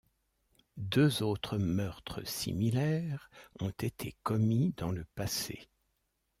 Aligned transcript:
Deux 0.77 1.21
autres 1.21 1.59
meurtres 1.59 2.25
similaires 2.27 3.29
ont 3.59 3.69
été 3.69 4.15
commis 4.23 4.73
dans 4.77 4.91
le 4.91 5.05
passé. 5.13 5.69